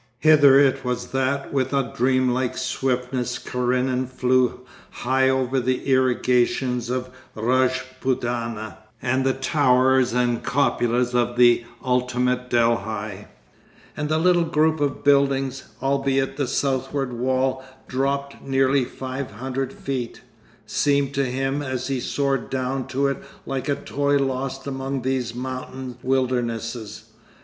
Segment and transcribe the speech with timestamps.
[0.17, 7.11] Hither it was that with a dreamlike swiftness Karenin flew high over the irrigations of
[7.35, 13.27] Rajputana and the towers and cupolas of the ultimate Delhi;
[13.95, 20.21] and the little group of buildings, albeit the southward wall dropped nearly five hundred feet,
[20.65, 25.35] seemed to him as he soared down to it like a toy lost among these
[25.35, 27.03] mountain wildernesses.